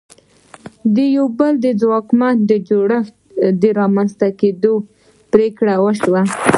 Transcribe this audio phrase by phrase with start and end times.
[0.95, 2.35] د یوه بل ځواکمن
[2.69, 3.15] جوړښت
[3.61, 4.73] د رامنځته کېدو
[5.31, 6.21] پرېکړه وشوه.